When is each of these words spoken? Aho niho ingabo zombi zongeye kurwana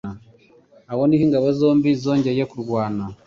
Aho 0.91 1.01
niho 1.05 1.23
ingabo 1.27 1.47
zombi 1.59 1.89
zongeye 2.03 2.43
kurwana 2.51 3.03